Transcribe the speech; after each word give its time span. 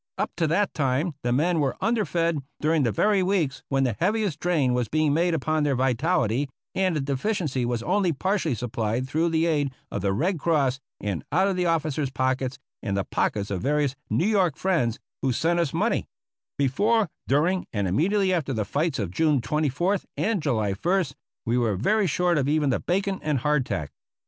Up 0.17 0.31
to 0.37 0.47
that 0.47 0.73
time 0.73 1.13
the 1.21 1.29
i»eQ 1.29 1.59
were 1.59 1.77
under 1.79 2.05
fed, 2.05 2.41
during 2.59 2.81
the 2.81 2.91
very 2.91 3.21
weeks 3.21 3.61
when 3.69 3.83
the 3.83 3.91
274 3.91 4.01
APPENDIX 4.01 4.13
B 4.13 4.19
Heaviest 4.19 4.39
drain 4.39 4.73
was 4.73 4.87
being 4.87 5.13
made 5.13 5.35
upon 5.35 5.63
tlieir 5.63 5.77
vitality, 5.77 6.49
and 6.73 6.95
the 6.95 7.01
deficiency 7.01 7.65
was 7.65 7.83
only 7.83 8.11
partially 8.11 8.55
supplied 8.55 9.07
through 9.07 9.29
the 9.29 9.45
aid 9.45 9.71
of 9.91 10.01
the 10.01 10.11
Red 10.11 10.39
Cross, 10.39 10.79
and 10.99 11.23
out 11.31 11.47
of 11.47 11.55
the 11.55 11.67
officers' 11.67 12.09
pockets 12.09 12.57
and 12.81 12.97
the 12.97 13.03
pockets 13.03 13.51
of 13.51 13.61
various 13.61 13.95
New 14.09 14.25
York 14.25 14.55
friends 14.55 14.97
who 15.21 15.31
sent 15.31 15.59
us 15.59 15.71
money 15.71 16.07
Before, 16.57 17.07
during, 17.27 17.67
and 17.71 17.87
immediately 17.87 18.33
after 18.33 18.53
the 18.53 18.65
fights 18.65 18.97
of 18.97 19.11
June 19.11 19.39
24th 19.39 20.05
and 20.17 20.41
July 20.41 20.73
ist, 20.89 21.15
we 21.45 21.59
were 21.59 21.75
very 21.75 22.07
short 22.07 22.39
of 22.39 22.49
even 22.49 22.71
the 22.71 22.79
bacon 22.79 23.19
and 23.21 23.37
hardtack. 23.37 23.91